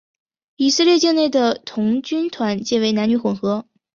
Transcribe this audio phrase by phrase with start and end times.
[0.55, 3.67] 以色列境内的童军团皆为男女混合。